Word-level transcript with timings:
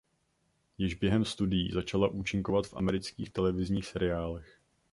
Již 0.77 0.93
během 0.95 1.25
studií 1.25 1.71
začala 1.73 2.07
účinkovat 2.07 2.67
v 2.67 2.73
amerických 2.73 3.29
televizních 3.29 3.85
seriálech. 3.85 4.61